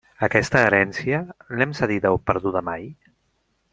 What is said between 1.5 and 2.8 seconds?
¿l'hem cedida o perduda